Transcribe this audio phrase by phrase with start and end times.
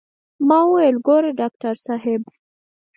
[0.47, 2.21] ما وويل ګوره ډاکتر صاحب.